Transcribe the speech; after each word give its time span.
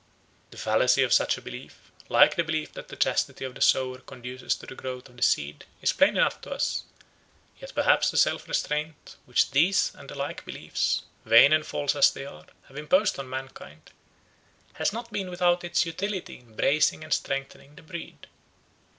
The 0.49 0.57
fallacy 0.57 1.03
of 1.03 1.13
such 1.13 1.37
a 1.37 1.43
belief, 1.43 1.91
like 2.09 2.35
the 2.35 2.43
belief 2.43 2.73
that 2.73 2.87
the 2.87 2.95
chastity 2.95 3.45
of 3.45 3.53
the 3.53 3.61
sower 3.61 3.99
conduces 3.99 4.55
to 4.55 4.65
the 4.65 4.73
growth 4.73 5.07
of 5.07 5.15
the 5.15 5.21
seed, 5.21 5.63
is 5.79 5.93
plain 5.93 6.17
enough 6.17 6.41
to 6.41 6.49
us; 6.49 6.85
yet 7.59 7.73
perhaps 7.75 8.09
the 8.09 8.17
self 8.17 8.47
restraint 8.47 9.15
which 9.25 9.51
these 9.51 9.91
and 9.93 10.09
the 10.09 10.15
like 10.15 10.43
beliefs, 10.43 11.03
vain 11.23 11.53
and 11.53 11.67
false 11.67 11.95
as 11.95 12.09
they 12.09 12.25
are, 12.25 12.47
have 12.67 12.77
imposed 12.77 13.19
on 13.19 13.29
mankind, 13.29 13.91
has 14.73 14.91
not 14.91 15.13
been 15.13 15.29
without 15.29 15.63
its 15.63 15.85
utility 15.85 16.39
in 16.39 16.55
bracing 16.55 17.03
and 17.03 17.13
strengthening 17.13 17.75
the 17.75 17.83
breed. 17.83 18.25